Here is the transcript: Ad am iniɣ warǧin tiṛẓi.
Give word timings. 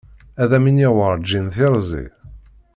Ad 0.41 0.51
am 0.57 0.65
iniɣ 0.69 0.93
warǧin 0.97 1.47
tiṛẓi. 1.55 2.05